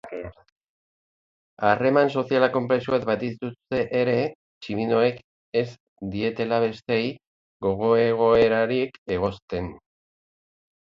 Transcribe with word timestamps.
Harreman 1.71 2.09
sozial 2.21 2.45
konplexuak 2.55 3.05
badituzte 3.11 3.81
ere, 4.01 4.15
tximinoek 4.63 5.21
ez 5.63 5.65
dietela 6.17 6.63
besteei 6.67 7.07
gogo-egoerarik 7.69 9.03
egozten. 9.19 9.75